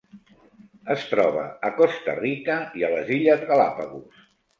[0.93, 4.25] Es troba a Costa Rica i a les Illes Galápagos.